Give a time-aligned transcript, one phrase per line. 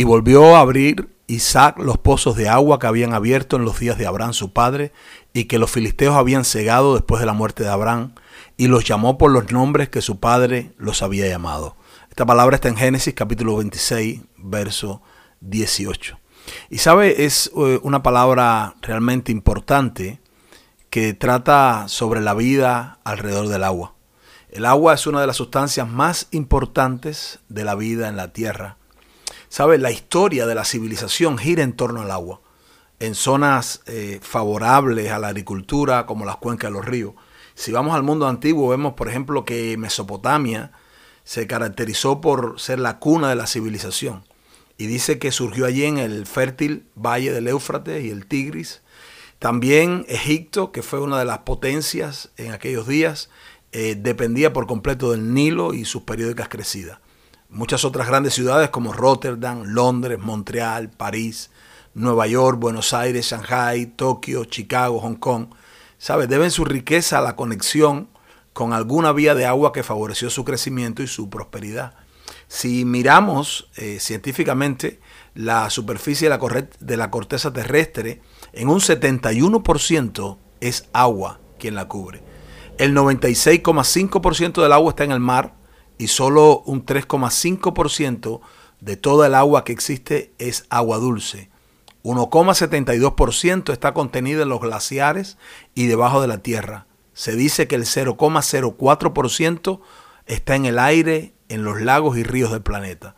[0.00, 3.98] Y volvió a abrir Isaac los pozos de agua que habían abierto en los días
[3.98, 4.94] de Abraham su padre,
[5.34, 8.14] y que los filisteos habían cegado después de la muerte de Abraham,
[8.56, 11.76] y los llamó por los nombres que su padre los había llamado.
[12.08, 15.02] Esta palabra está en Génesis capítulo 26, verso
[15.42, 16.18] 18.
[16.70, 20.18] Y sabe, es eh, una palabra realmente importante
[20.88, 23.96] que trata sobre la vida alrededor del agua.
[24.48, 28.78] El agua es una de las sustancias más importantes de la vida en la tierra.
[29.50, 32.40] Sabe, la historia de la civilización gira en torno al agua.
[33.00, 37.14] En zonas eh, favorables a la agricultura, como las cuencas de los ríos.
[37.56, 40.70] Si vamos al mundo antiguo, vemos, por ejemplo, que Mesopotamia
[41.24, 44.22] se caracterizó por ser la cuna de la civilización.
[44.78, 48.82] Y dice que surgió allí en el fértil valle del Éufrates y el Tigris.
[49.40, 53.30] También Egipto, que fue una de las potencias en aquellos días,
[53.72, 57.00] eh, dependía por completo del Nilo y sus periódicas crecidas.
[57.50, 61.50] Muchas otras grandes ciudades como Rotterdam, Londres, Montreal, París,
[61.94, 65.48] Nueva York, Buenos Aires, Shanghai, Tokio, Chicago, Hong Kong,
[65.98, 66.28] ¿sabe?
[66.28, 68.08] deben su riqueza a la conexión
[68.52, 71.94] con alguna vía de agua que favoreció su crecimiento y su prosperidad.
[72.46, 75.00] Si miramos eh, científicamente
[75.34, 81.88] la superficie de la, de la corteza terrestre, en un 71% es agua quien la
[81.88, 82.22] cubre.
[82.78, 85.59] El 96,5% del agua está en el mar
[86.00, 88.40] y solo un 3,5%
[88.80, 91.50] de toda el agua que existe es agua dulce.
[92.04, 95.36] 1,72% está contenida en los glaciares
[95.74, 96.86] y debajo de la tierra.
[97.12, 99.80] Se dice que el 0,04%
[100.24, 103.14] está en el aire, en los lagos y ríos del planeta.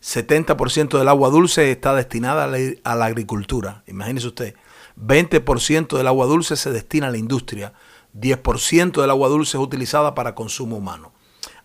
[0.00, 3.82] 70% del agua dulce está destinada a la, agricultura.
[3.88, 4.54] Imagínese usted.
[5.04, 7.72] 20% del agua dulce se destina a la industria.
[8.16, 11.12] 10% del agua dulce es utilizada para consumo humano.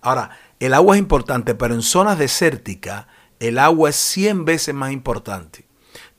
[0.02, 3.08] Ahora, el agua es importante, pero en zonas desérticas
[3.40, 5.66] el agua es 100 veces más importante.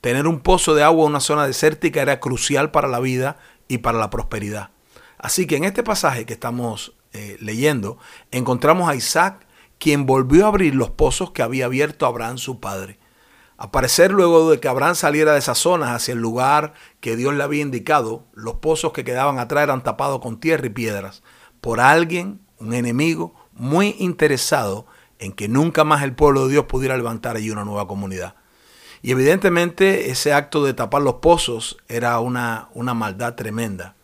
[0.01, 3.37] Tener un pozo de agua en una zona desértica era crucial para la vida
[3.67, 4.69] y para la prosperidad.
[5.17, 7.97] Así que en este pasaje que estamos eh, leyendo,
[8.31, 9.47] encontramos a Isaac,
[9.79, 12.99] quien volvió a abrir los pozos que había abierto Abraham su padre.
[13.57, 17.43] Aparecer luego de que Abraham saliera de esas zonas hacia el lugar que Dios le
[17.43, 21.23] había indicado, los pozos que quedaban atrás eran tapados con tierra y piedras
[21.59, 24.85] por alguien, un enemigo, muy interesado
[25.19, 28.35] en que nunca más el pueblo de Dios pudiera levantar allí una nueva comunidad.
[29.01, 33.95] Y evidentemente ese acto de tapar los pozos era una, una maldad tremenda.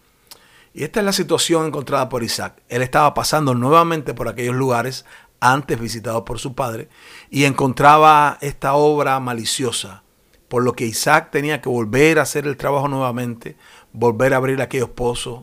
[0.74, 2.62] Y esta es la situación encontrada por Isaac.
[2.68, 5.06] Él estaba pasando nuevamente por aquellos lugares
[5.40, 6.90] antes visitados por su padre
[7.30, 10.04] y encontraba esta obra maliciosa,
[10.48, 13.58] por lo que Isaac tenía que volver a hacer el trabajo nuevamente,
[13.92, 15.42] volver a abrir aquellos pozos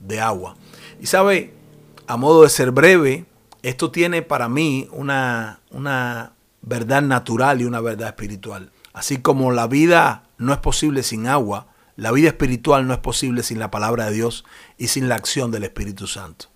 [0.00, 0.56] de agua.
[1.00, 1.54] Y sabe,
[2.06, 3.24] a modo de ser breve,
[3.62, 8.72] esto tiene para mí una, una verdad natural y una verdad espiritual.
[8.92, 13.42] Así como la vida no es posible sin agua, la vida espiritual no es posible
[13.42, 14.44] sin la palabra de Dios
[14.76, 16.46] y sin la acción del Espíritu Santo.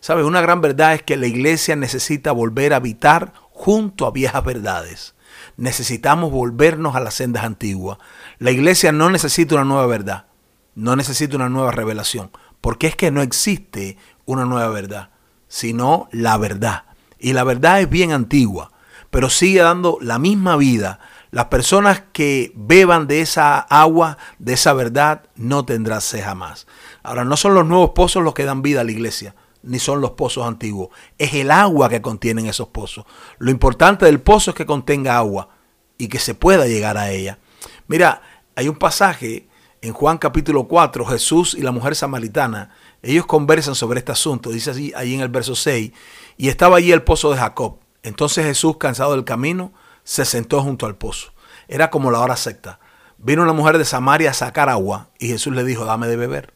[0.00, 0.24] ¿Sabes?
[0.24, 5.14] Una gran verdad es que la iglesia necesita volver a habitar junto a viejas verdades.
[5.56, 7.98] Necesitamos volvernos a las sendas antiguas.
[8.38, 10.26] La iglesia no necesita una nueva verdad,
[10.74, 15.13] no necesita una nueva revelación, porque es que no existe una nueva verdad
[15.54, 16.82] sino la verdad.
[17.16, 18.72] Y la verdad es bien antigua,
[19.10, 20.98] pero sigue dando la misma vida.
[21.30, 26.66] Las personas que beban de esa agua, de esa verdad, no tendrán sed jamás.
[27.04, 30.00] Ahora, no son los nuevos pozos los que dan vida a la iglesia, ni son
[30.00, 30.88] los pozos antiguos.
[31.18, 33.04] Es el agua que contienen esos pozos.
[33.38, 35.50] Lo importante del pozo es que contenga agua
[35.98, 37.38] y que se pueda llegar a ella.
[37.86, 38.22] Mira,
[38.56, 39.46] hay un pasaje
[39.82, 42.70] en Juan capítulo 4, Jesús y la mujer samaritana
[43.04, 45.92] ellos conversan sobre este asunto, dice así ahí en el verso 6,
[46.36, 47.78] y estaba allí el pozo de Jacob.
[48.02, 49.72] Entonces Jesús, cansado del camino,
[50.04, 51.32] se sentó junto al pozo.
[51.68, 52.80] Era como la hora secta.
[53.18, 56.54] Vino una mujer de Samaria a sacar agua y Jesús le dijo, dame de beber.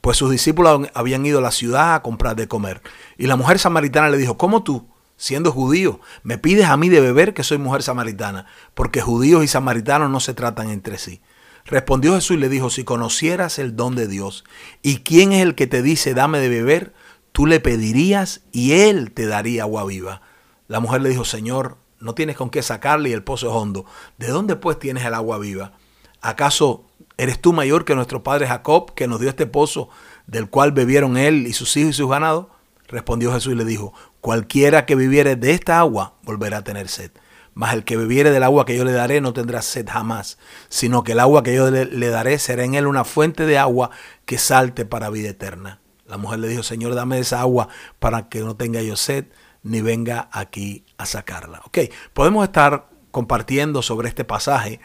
[0.00, 2.82] Pues sus discípulos habían ido a la ciudad a comprar de comer.
[3.18, 7.00] Y la mujer samaritana le dijo, ¿cómo tú, siendo judío, me pides a mí de
[7.00, 8.46] beber que soy mujer samaritana?
[8.74, 11.20] Porque judíos y samaritanos no se tratan entre sí.
[11.66, 14.44] Respondió Jesús y le dijo, si conocieras el don de Dios
[14.82, 16.94] y quién es el que te dice dame de beber,
[17.32, 20.22] tú le pedirías y él te daría agua viva.
[20.68, 23.84] La mujer le dijo, Señor, no tienes con qué sacarle y el pozo es hondo.
[24.16, 25.72] ¿De dónde pues tienes el agua viva?
[26.20, 26.84] ¿Acaso
[27.16, 29.88] eres tú mayor que nuestro padre Jacob, que nos dio este pozo
[30.26, 32.46] del cual bebieron él y sus hijos y sus ganados?
[32.86, 37.10] Respondió Jesús y le dijo, cualquiera que viviere de esta agua volverá a tener sed.
[37.56, 40.36] Mas el que bebiere del agua que yo le daré no tendrá sed jamás,
[40.68, 43.90] sino que el agua que yo le, daré será en él una fuente de agua
[44.26, 45.80] que salte para vida eterna.
[46.06, 47.68] La mujer le dijo, Señor, dame esa agua
[47.98, 49.24] para que no tenga yo sed,
[49.62, 51.62] ni venga aquí a sacarla.
[51.64, 51.78] Ok,
[52.12, 54.78] podemos estar compartiendo sobre este pasaje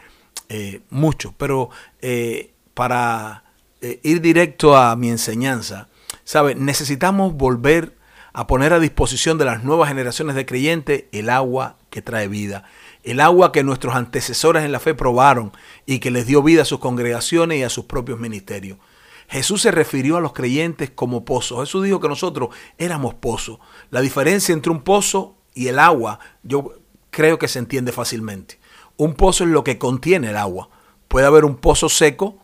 [0.48, 1.68] eh, mucho, pero
[2.00, 3.44] eh, para
[3.82, 5.88] eh, ir directo a mi enseñanza,
[6.24, 6.54] ¿sabe?
[6.54, 7.98] Necesitamos volver
[8.32, 12.64] a poner a disposición de las nuevas generaciones de creyentes el agua que trae vida,
[13.02, 15.52] el agua que nuestros antecesores en la fe probaron
[15.86, 18.78] y que les dio vida a sus congregaciones y a sus propios ministerios.
[19.28, 21.60] Jesús se refirió a los creyentes como pozos.
[21.60, 23.58] Jesús dijo que nosotros éramos pozos.
[23.90, 26.74] La diferencia entre un pozo y el agua, yo
[27.10, 28.58] creo que se entiende fácilmente.
[28.96, 30.68] Un pozo es lo que contiene el agua.
[31.08, 32.38] Puede haber un pozo seco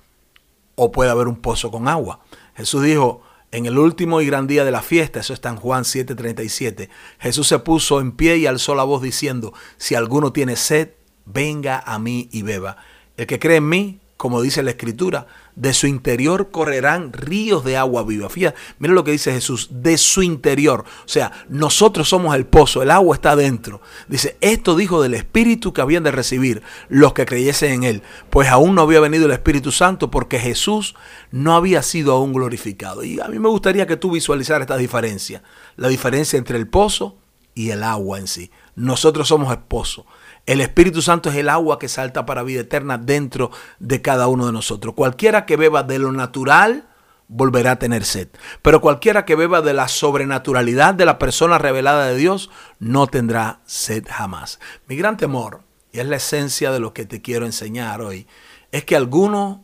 [0.76, 2.20] o puede haber un pozo con agua.
[2.55, 5.85] Jesús dijo, en el último y gran día de la fiesta, eso está en Juan
[5.85, 10.91] 7:37, Jesús se puso en pie y alzó la voz diciendo, si alguno tiene sed,
[11.25, 12.77] venga a mí y beba.
[13.17, 17.76] El que cree en mí, como dice la escritura, de su interior correrán ríos de
[17.76, 18.29] agua viva.
[18.29, 20.85] Fíjate, mira lo que dice Jesús, de su interior.
[21.05, 23.81] O sea, nosotros somos el pozo, el agua está dentro.
[24.09, 28.03] Dice, esto dijo del Espíritu que habían de recibir los que creyesen en Él.
[28.29, 30.97] Pues aún no había venido el Espíritu Santo porque Jesús
[31.31, 33.05] no había sido aún glorificado.
[33.05, 35.44] Y a mí me gustaría que tú visualizaras esta diferencia.
[35.76, 37.19] La diferencia entre el pozo
[37.55, 38.50] y el agua en sí.
[38.75, 40.06] Nosotros somos el pozo.
[40.49, 43.50] El Espíritu Santo es el agua que salta para vida eterna dentro
[43.81, 44.95] de cada uno de nosotros.
[44.95, 46.89] Cualquiera que beba de lo natural
[47.29, 48.29] volverá a tener sed.
[48.62, 52.49] Pero cualquiera que beba de la sobrenaturalidad de la persona revelada de Dios
[52.79, 54.59] no tendrá sed jamás.
[54.87, 58.27] Mi gran temor, y es la esencia de lo que te quiero enseñar hoy,
[58.73, 59.59] es que algunos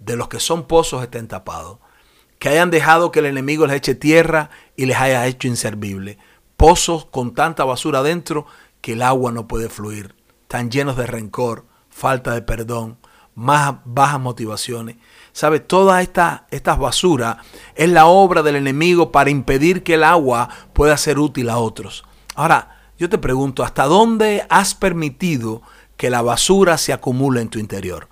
[0.00, 1.78] de los que son pozos estén tapados.
[2.40, 6.18] Que hayan dejado que el enemigo les eche tierra y les haya hecho inservible.
[6.56, 8.46] Pozos con tanta basura dentro
[8.80, 10.14] que el agua no puede fluir,
[10.48, 12.98] tan llenos de rencor, falta de perdón,
[13.34, 14.96] más bajas motivaciones.
[15.32, 15.60] ¿Sabe?
[15.60, 17.38] Toda esta, estas basuras
[17.74, 22.04] es la obra del enemigo para impedir que el agua pueda ser útil a otros.
[22.34, 25.62] Ahora, yo te pregunto, ¿hasta dónde has permitido
[25.96, 28.08] que la basura se acumule en tu interior?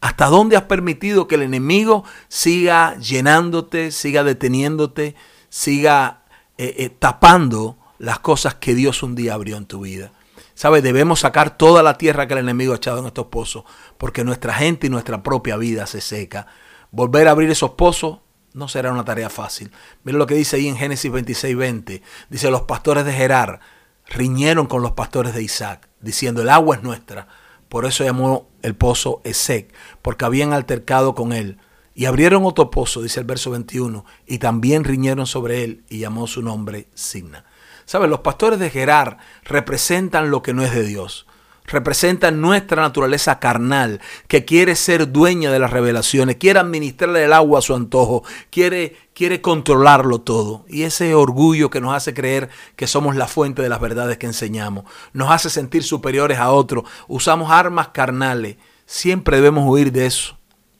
[0.00, 5.14] ¿Hasta dónde has permitido que el enemigo siga llenándote, siga deteniéndote,
[5.48, 6.22] siga
[6.58, 10.10] eh, eh, tapando las cosas que Dios un día abrió en tu vida.
[10.54, 10.82] ¿Sabes?
[10.82, 13.62] Debemos sacar toda la tierra que el enemigo ha echado en estos pozos,
[13.96, 16.48] porque nuestra gente y nuestra propia vida se seca.
[16.90, 18.18] Volver a abrir esos pozos
[18.54, 19.70] no será una tarea fácil.
[20.02, 22.02] Mira lo que dice ahí en Génesis 26, 20.
[22.28, 23.60] Dice, los pastores de Gerar
[24.08, 27.28] riñeron con los pastores de Isaac, diciendo, el agua es nuestra.
[27.68, 29.72] Por eso llamó el pozo Esec,
[30.02, 31.58] porque habían altercado con él.
[31.94, 36.26] Y abrieron otro pozo, dice el verso 21, y también riñeron sobre él, y llamó
[36.26, 37.44] su nombre Signa.
[37.92, 38.08] ¿Sabes?
[38.08, 41.26] Los pastores de Gerar representan lo que no es de Dios.
[41.66, 47.58] Representan nuestra naturaleza carnal, que quiere ser dueña de las revelaciones, quiere administrarle el agua
[47.58, 50.64] a su antojo, quiere, quiere controlarlo todo.
[50.70, 54.24] Y ese orgullo que nos hace creer que somos la fuente de las verdades que
[54.24, 58.56] enseñamos, nos hace sentir superiores a otros, usamos armas carnales.
[58.86, 60.38] Siempre debemos huir de eso,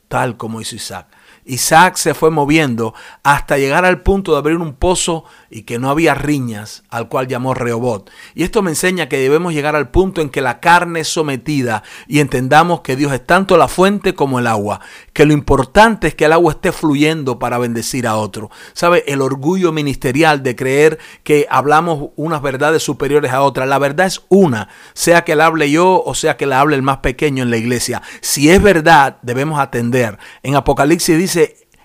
[0.08, 1.08] tal como hizo Isaac.
[1.44, 5.90] Isaac se fue moviendo hasta llegar al punto de abrir un pozo y que no
[5.90, 8.10] había riñas, al cual llamó Rehobot.
[8.34, 11.82] Y esto me enseña que debemos llegar al punto en que la carne es sometida
[12.06, 14.80] y entendamos que Dios es tanto la fuente como el agua,
[15.12, 18.50] que lo importante es que el agua esté fluyendo para bendecir a otro.
[18.72, 19.04] ¿Sabe?
[19.06, 23.68] El orgullo ministerial de creer que hablamos unas verdades superiores a otras.
[23.68, 26.82] La verdad es una, sea que la hable yo o sea que la hable el
[26.82, 28.02] más pequeño en la iglesia.
[28.20, 30.18] Si es verdad, debemos atender.
[30.42, 31.31] En Apocalipsis dice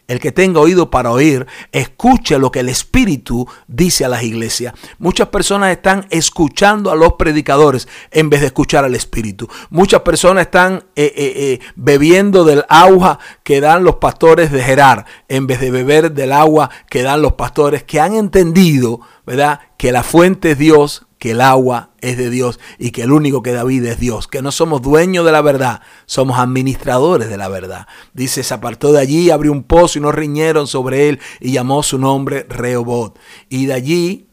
[0.07, 4.73] el que tenga oído para oír, escuche lo que el Espíritu dice a las iglesias.
[4.99, 9.49] Muchas personas están escuchando a los predicadores en vez de escuchar al Espíritu.
[9.69, 15.05] Muchas personas están eh, eh, eh, bebiendo del agua que dan los pastores de Gerar
[15.27, 19.59] en vez de beber del agua que dan los pastores que han entendido, ¿verdad?
[19.77, 23.41] Que la fuente es Dios, que el agua es de Dios y que el único
[23.41, 27.38] que da vida es Dios, que no somos dueños de la verdad, somos administradores de
[27.38, 27.88] la verdad.
[28.13, 31.83] Dice, se apartó de allí, abrió un pozo y no riñeron sobre él y llamó
[31.83, 33.17] su nombre Rehobot.
[33.50, 34.26] Y de allí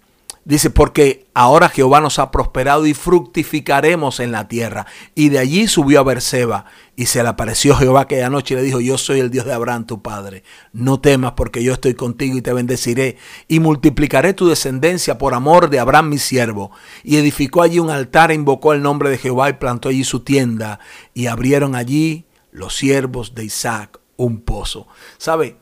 [0.46, 4.86] Dice, porque ahora Jehová nos ha prosperado y fructificaremos en la tierra.
[5.14, 8.62] Y de allí subió a Berseba y se le apareció Jehová aquella noche y le
[8.62, 10.44] dijo, yo soy el Dios de Abraham tu padre.
[10.74, 13.16] No temas porque yo estoy contigo y te bendeciré
[13.48, 16.72] y multiplicaré tu descendencia por amor de Abraham mi siervo.
[17.02, 20.20] Y edificó allí un altar e invocó el nombre de Jehová y plantó allí su
[20.20, 20.78] tienda
[21.14, 24.88] y abrieron allí los siervos de Isaac un pozo.
[25.16, 25.56] ¿Sabe?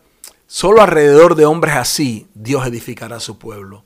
[0.48, 3.84] Solo alrededor de hombres así Dios edificará su pueblo.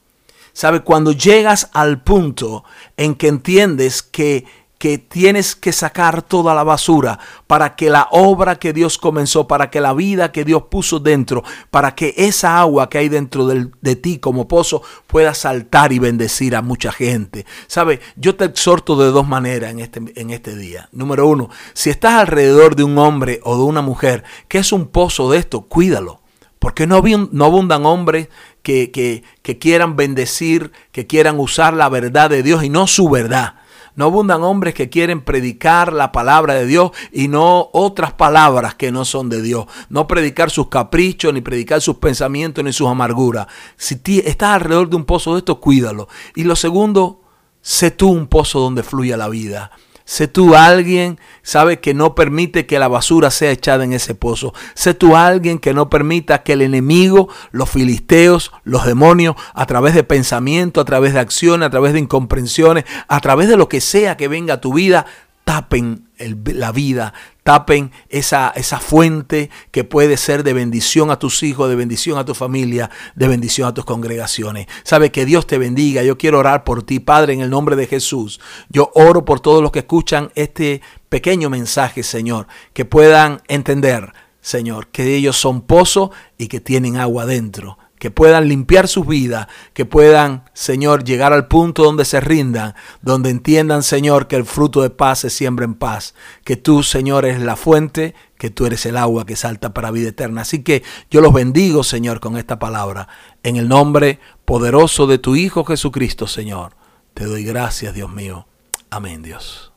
[0.56, 0.80] ¿Sabe?
[0.80, 2.64] Cuando llegas al punto
[2.96, 4.46] en que entiendes que,
[4.78, 9.68] que tienes que sacar toda la basura para que la obra que Dios comenzó, para
[9.68, 13.96] que la vida que Dios puso dentro, para que esa agua que hay dentro de
[13.96, 17.44] ti como pozo pueda saltar y bendecir a mucha gente.
[17.66, 18.00] ¿Sabe?
[18.16, 20.88] Yo te exhorto de dos maneras en este, en este día.
[20.90, 24.86] Número uno, si estás alrededor de un hombre o de una mujer que es un
[24.86, 26.22] pozo de esto, cuídalo.
[26.58, 28.28] Porque no, no abundan hombres
[28.66, 29.22] que,
[29.60, 33.54] quieran bendecir, que quieran usar la verdad de Dios y no su verdad.
[33.94, 38.92] No abundan hombres que quieren predicar la palabra de Dios y no otras palabras que
[38.92, 39.66] no son de Dios.
[39.88, 43.46] No predicar sus caprichos, ni predicar sus pensamientos, ni sus amarguras.
[43.76, 46.08] Si estás alrededor de un pozo de esto, cuídalo.
[46.34, 47.22] Y lo segundo,
[47.62, 49.70] sé tú un pozo donde fluya la vida.
[50.08, 54.54] Sé tú alguien, sabe, que no permite que la basura sea echada en ese pozo.
[54.74, 59.94] Sé tú alguien que no permita que el enemigo, los filisteos, los demonios, a través
[59.94, 63.80] de pensamiento, a través de acciones, a través de incomprensiones, a través de lo que
[63.80, 65.06] sea que venga a tu vida,
[65.42, 67.12] tapen la vida,
[67.46, 72.24] tapen esa, esa fuente que puede ser de bendición a tus hijos, de bendición a
[72.24, 74.66] tu familia, de bendición a tus congregaciones.
[74.82, 76.02] Sabe que Dios te bendiga.
[76.02, 78.40] Yo quiero orar por ti, Padre, en el nombre de Jesús.
[78.68, 84.88] Yo oro por todos los que escuchan este pequeño mensaje, Señor, que puedan entender, Señor,
[84.88, 89.84] que ellos son pozo y que tienen agua dentro que puedan limpiar sus vidas, que
[89.84, 94.90] puedan, Señor, llegar al punto donde se rindan, donde entiendan, Señor, que el fruto de
[94.90, 98.96] paz se siembra en paz, que tú, Señor, eres la fuente, que tú eres el
[98.96, 100.42] agua que salta para vida eterna.
[100.42, 103.08] Así que yo los bendigo, Señor, con esta palabra,
[103.42, 106.76] en el nombre poderoso de tu Hijo Jesucristo, Señor.
[107.14, 108.46] Te doy gracias, Dios mío.
[108.90, 109.75] Amén, Dios.